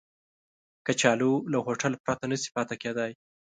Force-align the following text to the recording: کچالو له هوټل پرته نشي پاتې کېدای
کچالو 0.85 1.33
له 1.51 1.57
هوټل 1.65 1.93
پرته 2.03 2.23
نشي 2.31 2.49
پاتې 2.55 2.75
کېدای 2.83 3.11